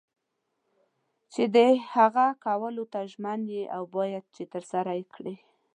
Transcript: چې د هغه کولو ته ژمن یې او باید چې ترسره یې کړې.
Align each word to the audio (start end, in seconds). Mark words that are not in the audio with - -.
چې 1.33 1.43
د 1.55 1.57
هغه 1.93 2.25
کولو 2.45 2.83
ته 2.93 2.99
ژمن 3.11 3.39
یې 3.53 3.63
او 3.75 3.83
باید 3.95 4.23
چې 4.35 4.43
ترسره 4.53 4.91
یې 4.99 5.05
کړې. 5.15 5.35